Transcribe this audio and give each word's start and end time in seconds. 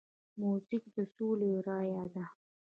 موزیک 0.39 0.83
د 0.95 0.97
سولې 1.15 1.51
رایه 1.67 2.03
ده. 2.13 2.25